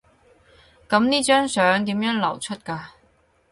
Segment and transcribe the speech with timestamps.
[0.89, 2.85] 噉呢張相點樣流出㗎？